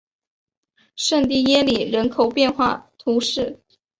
[0.95, 3.59] 圣蒂耶里人口变化图示